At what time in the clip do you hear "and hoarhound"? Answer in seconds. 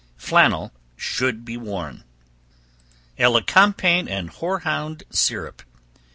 4.09-5.03